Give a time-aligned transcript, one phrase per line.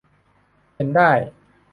[0.75, 1.11] เป็นได้